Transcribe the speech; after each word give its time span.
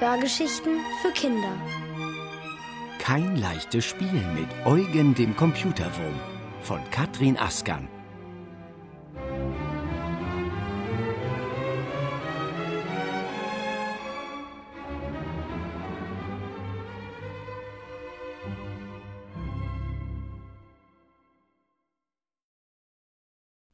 Hörgeschichten 0.00 0.78
für 1.02 1.10
Kinder. 1.10 1.52
Kein 3.00 3.34
leichtes 3.34 3.84
Spiel 3.84 4.12
mit 4.12 4.48
Eugen 4.64 5.12
dem 5.16 5.34
Computerwurm 5.34 6.14
von 6.62 6.78
Katrin 6.92 7.36
Askan. 7.36 7.88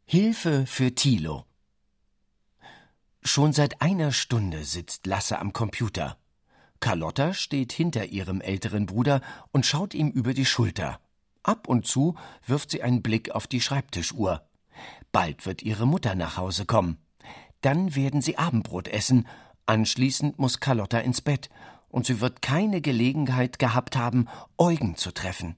Hilfe 0.06 0.64
für 0.66 0.94
Thilo. 0.94 1.44
Schon 3.26 3.52
seit 3.52 3.80
einer 3.80 4.12
Stunde 4.12 4.64
sitzt 4.64 5.06
Lasse 5.06 5.38
am 5.38 5.52
Computer. 5.52 6.18
Carlotta 6.84 7.32
steht 7.32 7.72
hinter 7.72 8.04
ihrem 8.04 8.42
älteren 8.42 8.84
Bruder 8.84 9.22
und 9.52 9.64
schaut 9.64 9.94
ihm 9.94 10.10
über 10.10 10.34
die 10.34 10.44
Schulter. 10.44 11.00
Ab 11.42 11.66
und 11.66 11.86
zu 11.86 12.14
wirft 12.46 12.70
sie 12.70 12.82
einen 12.82 13.00
Blick 13.00 13.30
auf 13.30 13.46
die 13.46 13.62
Schreibtischuhr. 13.62 14.46
Bald 15.10 15.46
wird 15.46 15.62
ihre 15.62 15.86
Mutter 15.86 16.14
nach 16.14 16.36
Hause 16.36 16.66
kommen. 16.66 16.98
Dann 17.62 17.94
werden 17.94 18.20
sie 18.20 18.36
Abendbrot 18.36 18.88
essen. 18.88 19.26
Anschließend 19.64 20.38
muss 20.38 20.60
Carlotta 20.60 20.98
ins 20.98 21.22
Bett 21.22 21.48
und 21.88 22.04
sie 22.04 22.20
wird 22.20 22.42
keine 22.42 22.82
Gelegenheit 22.82 23.58
gehabt 23.58 23.96
haben, 23.96 24.28
Eugen 24.58 24.94
zu 24.94 25.10
treffen. 25.10 25.56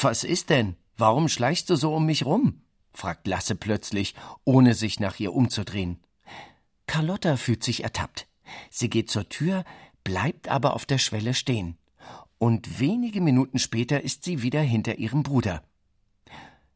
Was 0.00 0.22
ist 0.22 0.50
denn? 0.50 0.76
Warum 0.96 1.28
schleichst 1.28 1.70
du 1.70 1.74
so 1.74 1.92
um 1.92 2.06
mich 2.06 2.24
rum? 2.24 2.62
fragt 2.92 3.26
Lasse 3.26 3.56
plötzlich, 3.56 4.14
ohne 4.44 4.74
sich 4.74 5.00
nach 5.00 5.18
ihr 5.18 5.34
umzudrehen. 5.34 5.98
Carlotta 6.86 7.36
fühlt 7.36 7.64
sich 7.64 7.82
ertappt. 7.82 8.28
Sie 8.70 8.90
geht 8.90 9.10
zur 9.10 9.28
Tür, 9.28 9.64
bleibt 10.04 10.48
aber 10.48 10.74
auf 10.74 10.86
der 10.86 10.98
Schwelle 10.98 11.34
stehen. 11.34 11.76
Und 12.38 12.80
wenige 12.80 13.20
Minuten 13.20 13.58
später 13.58 14.02
ist 14.02 14.24
sie 14.24 14.42
wieder 14.42 14.60
hinter 14.60 14.98
ihrem 14.98 15.22
Bruder. 15.22 15.62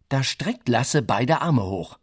Da 0.09 0.22
streckt 0.25 0.69
Lasse 0.69 1.03
beide 1.03 1.41
Arme 1.41 1.64
hoch. 1.64 1.98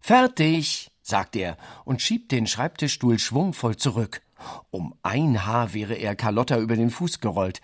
Fertig, 0.00 0.90
sagt 1.02 1.36
er 1.36 1.56
und 1.84 2.00
schiebt 2.00 2.32
den 2.32 2.46
Schreibtischstuhl 2.46 3.18
schwungvoll 3.18 3.76
zurück. 3.76 4.22
Um 4.70 4.94
ein 5.02 5.44
Haar 5.46 5.74
wäre 5.74 5.94
er 5.94 6.16
Carlotta 6.16 6.58
über 6.58 6.76
den 6.76 6.90
Fuß 6.90 7.20
gerollt. 7.20 7.60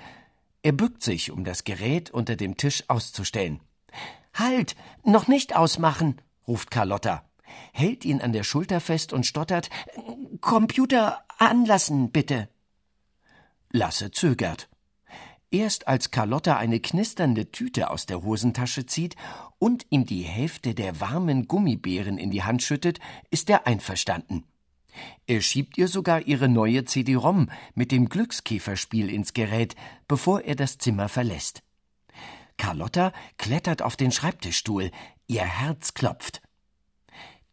Er 0.62 0.72
bückt 0.72 1.03
sich, 1.03 1.31
um 1.31 1.45
das 1.45 1.65
Gerät 1.65 2.11
unter 2.11 2.37
dem 2.37 2.56
Tisch 2.56 2.84
auszustellen. 2.89 3.61
Halt, 4.34 4.77
noch 5.05 5.27
nicht 5.27 5.56
ausmachen, 5.56 6.20
ruft 6.47 6.70
Carlotta, 6.70 7.25
hält 7.72 8.05
ihn 8.05 8.20
an 8.20 8.33
der 8.33 8.45
Schulter 8.45 8.81
fest 8.81 9.12
und 9.12 9.27
stottert 9.27 9.70
Computer 10.41 11.25
anlassen, 11.39 12.11
bitte. 12.11 12.48
Lasse 13.70 14.11
zögert. 14.11 14.69
Erst 15.50 15.89
als 15.89 16.11
Carlotta 16.11 16.58
eine 16.58 16.78
knisternde 16.78 17.50
Tüte 17.50 17.91
aus 17.91 18.05
der 18.05 18.22
Hosentasche 18.22 18.84
zieht 18.84 19.17
und 19.59 19.86
ihm 19.89 20.05
die 20.05 20.22
Hälfte 20.22 20.75
der 20.75 21.00
warmen 21.00 21.48
Gummibären 21.48 22.19
in 22.19 22.31
die 22.31 22.42
Hand 22.42 22.62
schüttet, 22.62 23.00
ist 23.31 23.48
er 23.48 23.66
einverstanden. 23.66 24.44
Er 25.27 25.41
schiebt 25.41 25.78
ihr 25.78 25.89
sogar 25.89 26.22
ihre 26.27 26.48
neue 26.48 26.84
CD-ROM 26.84 27.50
mit 27.75 27.92
dem 27.92 28.09
Glückskäferspiel 28.09 29.09
ins 29.11 29.33
Gerät, 29.33 29.75
bevor 30.06 30.42
er 30.42 30.55
das 30.55 30.77
Zimmer 30.78 31.09
verlässt. 31.09 31.62
Carlotta 32.56 33.12
klettert 33.39 33.83
auf 33.83 33.97
den 33.97 34.12
Schreibtischstuhl, 34.12 34.91
ihr 35.28 35.44
Herz 35.44 35.94
klopft. 35.94 36.42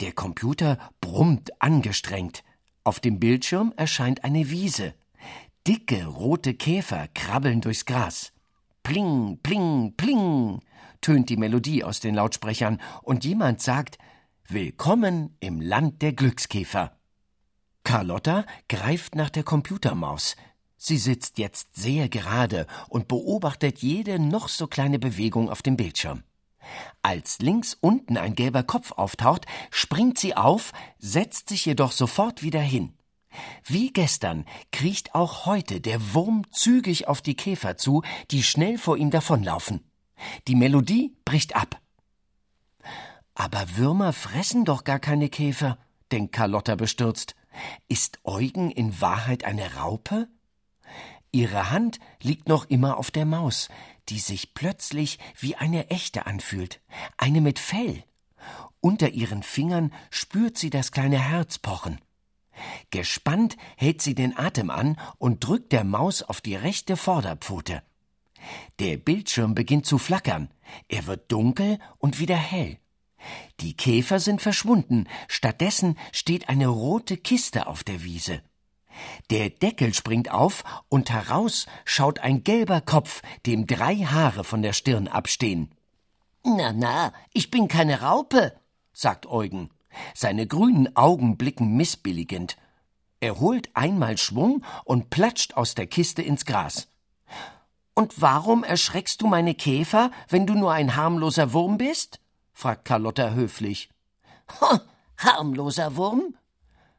Der 0.02 0.12
Computer 0.12 0.78
brummt 1.00 1.62
angestrengt. 1.62 2.44
Auf 2.86 3.00
dem 3.00 3.20
Bildschirm 3.20 3.74
erscheint 3.78 4.24
eine 4.24 4.52
Wiese. 4.52 4.94
Dicke 5.66 6.06
rote 6.06 6.54
Käfer 6.54 7.08
krabbeln 7.16 7.60
durchs 7.60 7.86
Gras. 7.86 8.32
Pling, 8.84 9.40
pling, 9.42 9.96
pling 9.98 10.62
tönt 11.02 11.30
die 11.30 11.38
Melodie 11.38 11.84
aus 11.84 12.00
den 12.00 12.14
Lautsprechern 12.14 12.80
und 13.02 13.26
jemand 13.26 13.60
sagt 13.60 13.98
Willkommen 14.48 15.36
im 15.40 15.62
Land 15.62 16.04
der 16.04 16.14
Glückskäfer. 16.14 16.96
Carlotta 17.84 18.46
greift 18.70 19.16
nach 19.16 19.32
der 19.32 19.44
Computermaus. 19.44 20.36
Sie 20.78 21.00
sitzt 21.00 21.40
jetzt 21.40 21.76
sehr 21.76 22.08
gerade 22.08 22.68
und 22.88 23.08
beobachtet 23.08 23.80
jede 23.80 24.20
noch 24.20 24.48
so 24.48 24.68
kleine 24.68 25.00
Bewegung 25.00 25.50
auf 25.50 25.64
dem 25.64 25.76
Bildschirm. 25.76 26.22
Als 27.02 27.40
links 27.40 27.78
unten 27.80 28.18
ein 28.18 28.36
gelber 28.36 28.64
Kopf 28.64 28.92
auftaucht, 28.92 29.46
springt 29.72 30.18
sie 30.18 30.36
auf, 30.36 30.72
setzt 30.98 31.50
sich 31.50 31.66
jedoch 31.66 31.92
sofort 31.92 32.44
wieder 32.44 32.62
hin. 32.62 32.94
Wie 33.64 33.92
gestern 33.92 34.46
kriecht 34.72 35.14
auch 35.14 35.46
heute 35.46 35.82
der 35.82 36.14
Wurm 36.14 36.44
zügig 36.52 37.08
auf 37.08 37.22
die 37.22 37.36
Käfer 37.36 37.78
zu, 37.78 38.04
die 38.32 38.44
schnell 38.44 38.78
vor 38.78 38.98
ihm 38.98 39.12
davonlaufen. 39.12 39.82
Die 40.48 40.56
Melodie 40.56 41.16
bricht 41.26 41.56
ab. 41.56 41.82
Aber 43.34 43.66
Würmer 43.76 44.14
fressen 44.14 44.64
doch 44.64 44.86
gar 44.86 45.00
keine 45.00 45.30
Käfer, 45.30 45.78
denkt 46.12 46.34
Carlotta 46.34 46.76
bestürzt. 46.76 47.36
Ist 47.88 48.20
Eugen 48.24 48.72
in 48.72 49.02
Wahrheit 49.02 49.44
eine 49.44 49.76
Raupe? 49.76 50.30
Ihre 51.32 51.70
Hand 51.70 52.00
liegt 52.22 52.48
noch 52.48 52.66
immer 52.66 52.98
auf 52.98 53.12
der 53.12 53.26
Maus, 53.26 53.68
die 54.10 54.20
sich 54.20 54.54
plötzlich 54.54 55.20
wie 55.40 55.56
eine 55.56 55.90
echte 55.90 56.26
anfühlt, 56.26 56.82
eine 57.18 57.42
mit 57.42 57.60
Fell. 57.60 58.04
Unter 58.82 59.10
ihren 59.10 59.44
Fingern 59.44 59.94
spürt 60.10 60.58
sie 60.58 60.70
das 60.70 60.92
kleine 60.92 61.20
Herz 61.20 61.58
pochen. 61.58 62.00
Gespannt 62.92 63.58
hält 63.76 64.02
sie 64.02 64.16
den 64.16 64.38
Atem 64.38 64.70
an 64.70 64.98
und 65.18 65.44
drückt 65.46 65.72
der 65.72 65.84
Maus 65.84 66.22
auf 66.22 66.42
die 66.42 66.56
rechte 66.56 66.98
Vorderpfote. 66.98 67.84
Der 68.80 68.98
Bildschirm 68.98 69.56
beginnt 69.56 69.86
zu 69.86 69.98
flackern, 69.98 70.50
er 70.88 71.08
wird 71.08 71.32
dunkel 71.32 71.80
und 71.98 72.20
wieder 72.20 72.36
hell. 72.36 72.78
Die 73.60 73.76
Käfer 73.76 74.20
sind 74.20 74.42
verschwunden, 74.42 75.08
stattdessen 75.28 75.98
steht 76.12 76.48
eine 76.50 76.68
rote 76.68 77.18
Kiste 77.18 77.68
auf 77.68 77.84
der 77.84 78.04
Wiese. 78.04 78.42
Der 79.30 79.50
Deckel 79.50 79.94
springt 79.94 80.32
auf 80.32 80.64
und 80.90 81.10
heraus 81.10 81.66
schaut 81.86 82.20
ein 82.20 82.44
gelber 82.44 82.82
Kopf, 82.82 83.22
dem 83.46 83.68
drei 83.68 83.96
Haare 83.98 84.44
von 84.44 84.62
der 84.62 84.74
Stirn 84.74 85.08
abstehen. 85.08 85.72
Na, 86.44 86.74
na, 86.74 87.14
ich 87.34 87.50
bin 87.50 87.68
keine 87.68 88.02
Raupe, 88.02 88.54
sagt 88.94 89.26
Eugen. 89.26 89.70
Seine 90.14 90.46
grünen 90.46 90.96
Augen 90.96 91.38
blicken 91.38 91.76
missbilligend. 91.76 92.58
Er 93.20 93.40
holt 93.40 93.70
einmal 93.76 94.18
Schwung 94.18 94.64
und 94.84 95.10
platscht 95.10 95.56
aus 95.56 95.74
der 95.74 95.88
Kiste 95.88 96.22
ins 96.22 96.46
Gras. 96.46 96.88
Und 97.96 98.22
warum 98.22 98.64
erschreckst 98.64 99.22
du 99.22 99.28
meine 99.28 99.56
Käfer, 99.56 100.12
wenn 100.28 100.46
du 100.46 100.54
nur 100.54 100.74
ein 100.74 100.96
harmloser 100.96 101.54
Wurm 101.54 101.78
bist? 101.78 102.20
fragt 102.52 102.86
Carlotta 102.86 103.32
höflich. 103.32 103.90
Ha, 104.62 104.82
harmloser 105.18 105.96
Wurm? 105.96 106.36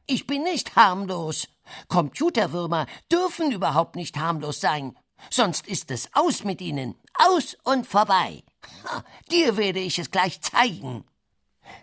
Ich 0.06 0.26
bin 0.26 0.44
nicht 0.44 0.76
harmlos, 0.76 1.48
Computerwürmer 1.88 2.86
dürfen 3.10 3.50
überhaupt 3.50 3.96
nicht 3.96 4.16
harmlos 4.16 4.60
sein. 4.60 4.96
Sonst 5.30 5.66
ist 5.66 5.90
es 5.90 6.10
aus 6.12 6.44
mit 6.44 6.60
ihnen. 6.60 6.94
Aus 7.14 7.56
und 7.64 7.86
vorbei. 7.86 8.44
Dir 9.30 9.56
werde 9.56 9.80
ich 9.80 9.98
es 9.98 10.10
gleich 10.10 10.40
zeigen. 10.42 11.04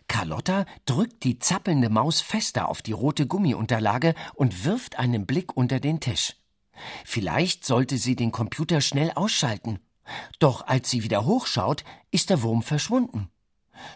Carlotta 0.07 0.65
drückt 0.85 1.23
die 1.23 1.39
zappelnde 1.39 1.89
Maus 1.89 2.21
fester 2.21 2.69
auf 2.69 2.81
die 2.81 2.91
rote 2.93 3.27
Gummiunterlage 3.27 4.13
und 4.35 4.63
wirft 4.63 4.99
einen 4.99 5.25
Blick 5.25 5.57
unter 5.57 5.79
den 5.79 5.99
Tisch. 5.99 6.37
Vielleicht 7.03 7.65
sollte 7.65 7.97
sie 7.97 8.15
den 8.15 8.31
Computer 8.31 8.81
schnell 8.81 9.11
ausschalten. 9.11 9.79
Doch 10.39 10.65
als 10.67 10.89
sie 10.89 11.03
wieder 11.03 11.25
hochschaut, 11.25 11.83
ist 12.11 12.29
der 12.29 12.41
Wurm 12.41 12.61
verschwunden. 12.61 13.29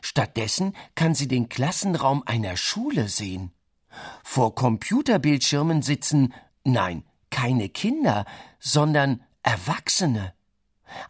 Stattdessen 0.02 0.76
kann 0.96 1.16
sie 1.16 1.28
den 1.28 1.50
Klassenraum 1.50 2.24
einer 2.26 2.58
Schule 2.58 3.08
sehen. 3.08 3.52
Vor 4.24 4.56
Computerbildschirmen 4.56 5.82
sitzen, 5.82 6.34
nein, 6.64 7.04
keine 7.30 7.70
Kinder, 7.70 8.26
sondern 8.60 9.22
Erwachsene. 9.44 10.34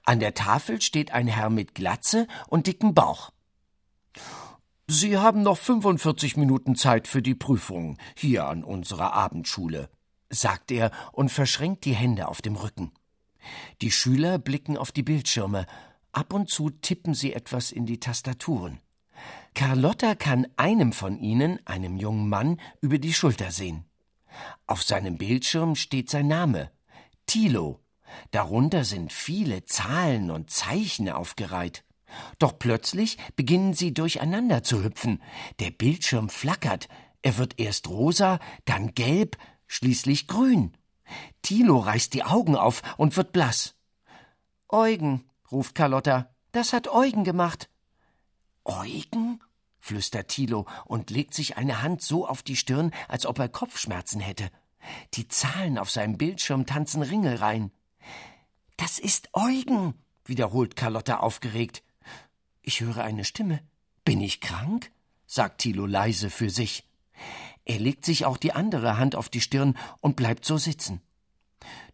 An 0.04 0.20
der 0.20 0.34
Tafel 0.34 0.82
steht 0.82 1.12
ein 1.12 1.28
Herr 1.28 1.50
mit 1.50 1.76
Glatze 1.76 2.28
und 2.48 2.68
dicken 2.68 2.94
Bauch. 2.94 3.32
Sie 4.88 5.18
haben 5.18 5.42
noch 5.42 5.58
45 5.58 6.38
Minuten 6.38 6.76
Zeit 6.76 7.08
für 7.08 7.22
die 7.22 7.36
Prüfung 7.36 7.98
hier 8.16 8.48
an 8.48 8.64
unserer 8.64 9.14
Abendschule, 9.14 9.90
sagt 10.30 10.72
er 10.72 10.92
und 11.12 11.30
verschränkt 11.30 11.86
die 11.86 11.96
Hände 11.96 12.28
auf 12.28 12.42
dem 12.42 12.56
Rücken. 12.56 12.92
Die 13.82 13.92
Schüler 13.92 14.40
blicken 14.40 14.78
auf 14.78 14.92
die 14.92 15.04
Bildschirme. 15.04 15.66
Ab 16.12 16.34
und 16.34 16.50
zu 16.50 16.70
tippen 16.70 17.14
sie 17.14 17.34
etwas 17.34 17.72
in 17.72 17.86
die 17.86 18.00
Tastaturen. 18.00 18.80
Carlotta 19.54 20.16
kann 20.16 20.48
einem 20.58 20.94
von 20.94 21.18
ihnen, 21.20 21.60
einem 21.66 21.98
jungen 21.98 22.30
Mann, 22.30 22.60
über 22.82 23.00
die 23.00 23.14
Schulter 23.14 23.52
sehen. 23.52 23.86
Auf 24.68 24.84
seinem 24.84 25.18
Bildschirm 25.18 25.76
steht 25.76 26.10
sein 26.10 26.28
Name 26.28 26.72
Thilo. 27.26 27.82
Darunter 28.32 28.84
sind 28.84 29.12
viele 29.12 29.66
Zahlen 29.66 30.32
und 30.32 30.50
Zeichen 30.50 31.10
aufgereiht. 31.10 31.84
Doch 32.40 32.58
plötzlich 32.58 33.18
beginnen 33.36 33.74
sie 33.74 33.94
durcheinander 33.94 34.64
zu 34.64 34.84
hüpfen. 34.84 35.22
Der 35.60 35.72
Bildschirm 35.72 36.30
flackert. 36.30 36.88
Er 37.22 37.38
wird 37.38 37.60
erst 37.60 37.90
rosa, 37.90 38.40
dann 38.66 38.94
gelb, 38.94 39.38
schließlich 39.68 40.28
grün. 40.28 40.78
Thilo 41.42 41.80
reißt 41.80 42.14
die 42.14 42.24
Augen 42.24 42.56
auf 42.56 42.82
und 42.98 43.18
wird 43.18 43.34
blass. 43.34 43.76
Eugen, 44.70 45.30
ruft 45.52 45.76
Carlotta, 45.76 46.34
das 46.52 46.74
hat 46.74 46.88
Eugen 46.88 47.24
gemacht. 47.24 47.70
Eugen? 48.68 49.42
flüstert 49.80 50.30
Thilo 50.30 50.66
und 50.86 51.10
legt 51.10 51.34
sich 51.34 51.58
eine 51.58 51.82
Hand 51.82 52.02
so 52.02 52.28
auf 52.28 52.44
die 52.44 52.56
Stirn, 52.56 52.92
als 53.08 53.26
ob 53.26 53.40
er 53.40 53.50
Kopfschmerzen 53.50 54.20
hätte. 54.20 54.50
Die 55.14 55.28
Zahlen 55.28 55.78
auf 55.78 55.90
seinem 55.90 56.18
Bildschirm 56.18 56.66
tanzen 56.66 57.02
Ringelreihen. 57.02 57.72
Das 58.76 59.00
ist 59.00 59.30
Eugen, 59.34 59.94
wiederholt 60.26 60.76
Carlotta 60.76 61.18
aufgeregt. 61.18 61.84
Ich 62.62 62.82
höre 62.82 63.04
eine 63.04 63.24
Stimme. 63.24 63.62
Bin 64.04 64.22
ich 64.22 64.42
krank? 64.42 64.92
sagt 65.26 65.62
Thilo 65.62 65.86
leise 65.86 66.30
für 66.30 66.50
sich. 66.50 66.88
Er 67.66 67.80
legt 67.80 68.06
sich 68.06 68.26
auch 68.26 68.38
die 68.38 68.54
andere 68.54 68.98
Hand 68.98 69.16
auf 69.16 69.30
die 69.30 69.42
Stirn 69.42 69.78
und 70.00 70.16
bleibt 70.16 70.46
so 70.46 70.58
sitzen. 70.58 71.02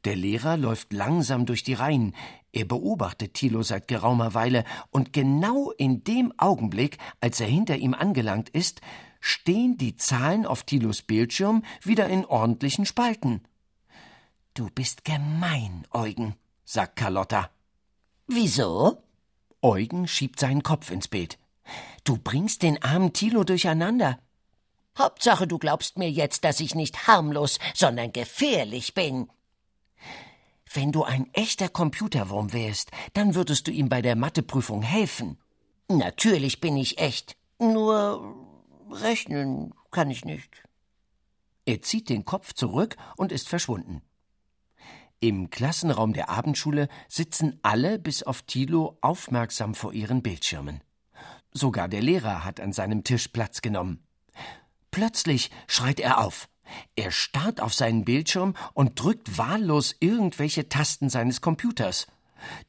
Der 0.05 0.15
Lehrer 0.15 0.57
läuft 0.57 0.93
langsam 0.93 1.45
durch 1.45 1.63
die 1.63 1.73
Reihen. 1.73 2.13
Er 2.53 2.65
beobachtet 2.65 3.33
Thilo 3.33 3.63
seit 3.63 3.87
geraumer 3.87 4.35
Weile, 4.35 4.63
und 4.91 5.11
genau 5.11 5.71
in 5.71 6.03
dem 6.03 6.31
Augenblick, 6.37 6.99
als 7.19 7.41
er 7.41 7.47
hinter 7.47 7.77
ihm 7.77 7.95
angelangt 7.95 8.49
ist, 8.49 8.79
stehen 9.19 9.77
die 9.77 9.97
Zahlen 9.97 10.45
auf 10.45 10.63
Thilos 10.63 11.01
Bildschirm 11.01 11.63
wieder 11.81 12.07
in 12.07 12.25
ordentlichen 12.25 12.85
Spalten. 12.85 13.41
Du 14.53 14.69
bist 14.69 15.03
gemein, 15.03 15.87
Eugen, 15.91 16.35
sagt 16.63 16.95
Carlotta. 16.97 17.49
Wieso? 18.27 19.01
Eugen 19.63 20.07
schiebt 20.07 20.39
seinen 20.39 20.61
Kopf 20.61 20.91
ins 20.91 21.07
Bild. 21.07 21.39
Du 22.03 22.17
bringst 22.17 22.61
den 22.61 22.83
armen 22.83 23.13
Thilo 23.13 23.43
durcheinander. 23.43 24.19
Hauptsache, 24.95 25.47
du 25.47 25.57
glaubst 25.57 25.97
mir 25.97 26.11
jetzt, 26.11 26.43
dass 26.43 26.59
ich 26.59 26.75
nicht 26.75 27.07
harmlos, 27.07 27.57
sondern 27.73 28.11
gefährlich 28.11 28.93
bin. 28.93 29.27
Wenn 30.73 30.91
du 30.91 31.03
ein 31.03 31.31
echter 31.33 31.69
Computerwurm 31.69 32.51
wärst, 32.51 32.89
dann 33.13 33.35
würdest 33.35 33.67
du 33.67 33.71
ihm 33.71 33.89
bei 33.89 34.01
der 34.01 34.15
Matheprüfung 34.15 34.81
helfen. 34.81 35.37
Natürlich 35.87 36.61
bin 36.61 36.75
ich 36.77 36.97
echt. 36.97 37.37
Nur 37.59 38.35
rechnen 38.89 39.75
kann 39.91 40.09
ich 40.09 40.25
nicht. 40.25 40.63
Er 41.65 41.81
zieht 41.83 42.09
den 42.09 42.25
Kopf 42.25 42.53
zurück 42.53 42.97
und 43.15 43.31
ist 43.31 43.47
verschwunden. 43.47 44.01
Im 45.19 45.51
Klassenraum 45.51 46.11
der 46.11 46.29
Abendschule 46.29 46.89
sitzen 47.07 47.59
alle 47.61 47.99
bis 47.99 48.23
auf 48.23 48.41
Thilo 48.41 48.97
aufmerksam 49.01 49.75
vor 49.75 49.93
ihren 49.93 50.23
Bildschirmen. 50.23 50.81
Sogar 51.51 51.87
der 51.87 52.01
Lehrer 52.01 52.43
hat 52.43 52.59
an 52.59 52.73
seinem 52.73 53.03
Tisch 53.03 53.27
Platz 53.27 53.61
genommen. 53.61 54.03
Plötzlich 54.89 55.51
schreit 55.67 55.99
er 55.99 56.19
auf. 56.19 56.49
Er 56.95 57.11
starrt 57.11 57.61
auf 57.61 57.73
seinen 57.73 58.05
Bildschirm 58.05 58.55
und 58.73 58.99
drückt 59.01 59.37
wahllos 59.37 59.95
irgendwelche 59.99 60.69
Tasten 60.69 61.09
seines 61.09 61.41
Computers. 61.41 62.07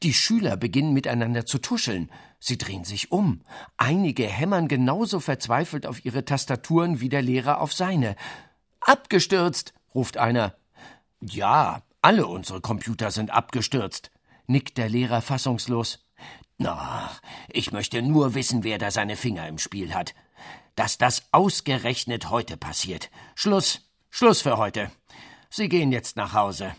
Die 0.03 0.13
Schüler 0.13 0.57
beginnen 0.57 0.93
miteinander 0.93 1.45
zu 1.45 1.57
tuscheln. 1.57 2.09
Sie 2.39 2.57
drehen 2.57 2.83
sich 2.83 3.11
um. 3.11 3.41
Einige 3.77 4.27
hämmern 4.27 4.67
genauso 4.67 5.19
verzweifelt 5.19 5.85
auf 5.85 6.05
ihre 6.05 6.25
Tastaturen 6.25 7.01
wie 7.01 7.09
der 7.09 7.21
Lehrer 7.21 7.59
auf 7.59 7.73
seine. 7.73 8.15
Abgestürzt, 8.79 9.73
ruft 9.93 10.17
einer. 10.17 10.55
Ja, 11.21 11.81
alle 12.01 12.27
unsere 12.27 12.61
Computer 12.61 13.09
sind 13.09 13.31
abgestürzt, 13.31 14.11
nickt 14.45 14.77
der 14.77 14.89
Lehrer 14.89 15.21
fassungslos. 15.21 16.05
Na, 16.57 17.11
ich 17.49 17.71
möchte 17.71 18.01
nur 18.01 18.35
wissen, 18.35 18.63
wer 18.63 18.77
da 18.77 18.91
seine 18.91 19.15
Finger 19.15 19.47
im 19.47 19.57
Spiel 19.57 19.93
hat. 19.93 20.13
Dass 20.75 20.97
das 20.97 21.23
ausgerechnet 21.31 22.29
heute 22.29 22.57
passiert. 22.57 23.09
Schluss, 23.33 23.84
Schluss 24.17 24.43
für 24.43 24.55
heute. 24.55 24.89
Sie 25.49 25.67
gehen 25.67 25.91
jetzt 25.91 26.15
nach 26.15 26.31
Hause. 26.31 26.73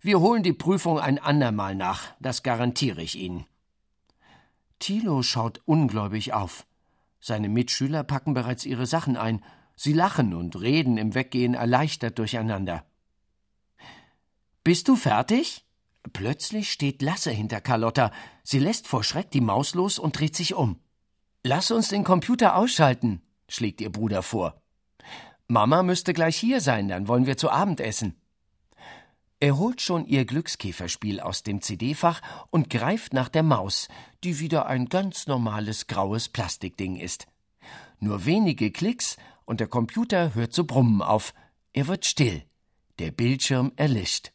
Wir 0.00 0.20
holen 0.20 0.44
die 0.44 0.52
Prüfung 0.52 1.00
ein 1.00 1.18
andermal 1.18 1.74
nach, 1.74 2.14
das 2.20 2.44
garantiere 2.44 3.02
ich 3.02 3.16
Ihnen. 3.16 3.46
Thilo 4.78 5.24
schaut 5.24 5.60
ungläubig 5.64 6.34
auf. 6.34 6.68
Seine 7.18 7.48
Mitschüler 7.48 8.04
packen 8.04 8.32
bereits 8.32 8.64
ihre 8.64 8.86
Sachen 8.86 9.16
ein. 9.16 9.44
Sie 9.74 9.92
lachen 9.92 10.34
und 10.34 10.60
reden 10.60 10.98
im 10.98 11.16
Weggehen 11.16 11.54
erleichtert 11.54 12.16
durcheinander. 12.16 12.84
Bist 14.62 14.86
du 14.86 14.94
fertig? 14.94 15.66
Plötzlich 16.12 16.70
steht 16.70 17.02
Lasse 17.02 17.32
hinter 17.32 17.60
Carlotta. 17.60 18.12
Sie 18.44 18.60
lässt 18.60 18.86
vor 18.86 19.02
Schreck 19.02 19.32
die 19.32 19.40
Maus 19.40 19.74
los 19.74 19.98
und 19.98 20.16
dreht 20.16 20.36
sich 20.36 20.54
um. 20.54 20.78
Lass 21.42 21.72
uns 21.72 21.88
den 21.88 22.04
Computer 22.04 22.54
ausschalten, 22.54 23.20
schlägt 23.48 23.80
ihr 23.80 23.90
Bruder 23.90 24.22
vor. 24.22 24.57
Mama 25.48 25.82
müsste 25.82 26.12
gleich 26.12 26.36
hier 26.36 26.60
sein, 26.60 26.88
dann 26.88 27.08
wollen 27.08 27.24
wir 27.24 27.38
zu 27.38 27.50
Abend 27.50 27.80
essen. 27.80 28.14
Er 29.40 29.56
holt 29.56 29.80
schon 29.80 30.04
ihr 30.04 30.26
Glückskäferspiel 30.26 31.20
aus 31.20 31.42
dem 31.42 31.62
CD-Fach 31.62 32.20
und 32.50 32.68
greift 32.68 33.14
nach 33.14 33.30
der 33.30 33.42
Maus, 33.42 33.88
die 34.24 34.40
wieder 34.40 34.66
ein 34.66 34.90
ganz 34.90 35.26
normales 35.26 35.86
graues 35.86 36.28
Plastikding 36.28 36.96
ist. 36.96 37.26
Nur 37.98 38.26
wenige 38.26 38.70
Klicks 38.70 39.16
und 39.46 39.60
der 39.60 39.68
Computer 39.68 40.34
hört 40.34 40.52
zu 40.52 40.66
brummen 40.66 41.00
auf. 41.00 41.32
Er 41.72 41.86
wird 41.86 42.04
still. 42.04 42.42
Der 42.98 43.10
Bildschirm 43.10 43.72
erlischt. 43.76 44.32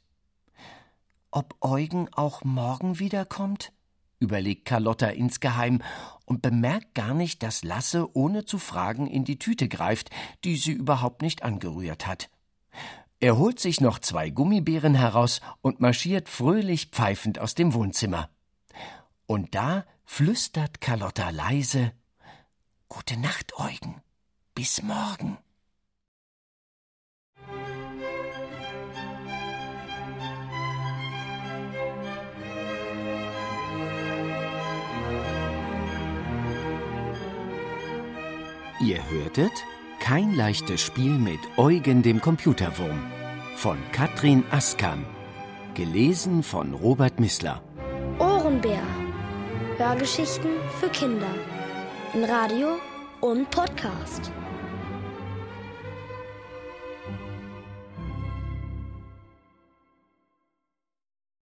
Ob 1.30 1.56
Eugen 1.62 2.12
auch 2.14 2.44
morgen 2.44 2.98
wiederkommt? 2.98 3.72
Überlegt 4.24 4.66
Carlotta 4.66 5.08
insgeheim 5.08 5.82
und 6.26 6.42
bemerkt 6.42 6.96
gar 6.96 7.14
nicht, 7.14 7.44
dass 7.44 7.64
Lasse 7.64 8.16
ohne 8.16 8.46
zu 8.46 8.58
fragen 8.58 9.06
in 9.06 9.26
die 9.26 9.38
Tüte 9.38 9.68
greift, 9.68 10.10
die 10.44 10.56
sie 10.56 10.72
überhaupt 10.72 11.22
nicht 11.22 11.44
angerührt 11.44 12.08
hat. 12.08 12.30
Er 13.20 13.38
holt 13.38 13.60
sich 13.60 13.82
noch 13.82 14.00
zwei 14.00 14.30
Gummibären 14.30 14.96
heraus 14.96 15.42
und 15.62 15.80
marschiert 15.80 16.28
fröhlich 16.30 16.88
pfeifend 16.88 17.40
aus 17.40 17.54
dem 17.54 17.74
Wohnzimmer. 17.74 18.30
Und 19.28 19.56
da 19.56 19.86
flüstert 20.06 20.82
Carlotta 20.82 21.30
leise 21.30 21.92
Gute 22.90 23.18
Nacht, 23.18 23.58
Eugen. 23.58 24.02
Bis 24.56 24.84
morgen. 24.84 25.38
Ihr 38.84 39.00
hörtet 39.10 39.54
Kein 40.02 40.36
leichtes 40.36 40.82
Spiel 40.82 41.18
mit 41.18 41.40
Eugen 41.56 42.02
dem 42.02 42.20
Computerwurm 42.20 43.02
von 43.56 43.78
Katrin 43.94 44.44
Askam. 44.52 45.06
Gelesen 45.74 46.44
von 46.44 46.74
Robert 46.74 47.18
Missler. 47.18 47.64
Ohrenbär. 48.20 48.84
Hörgeschichten 49.78 50.52
für 50.82 50.90
Kinder. 50.90 51.34
In 52.14 52.26
Radio 52.26 52.76
und 53.22 53.50
Podcast. 53.52 54.34